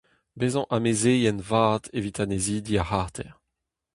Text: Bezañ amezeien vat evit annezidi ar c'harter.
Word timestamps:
Bezañ 0.39 0.67
amezeien 0.75 1.39
vat 1.49 1.83
evit 1.97 2.17
annezidi 2.23 2.75
ar 2.81 2.87
c'harter. 2.89 3.31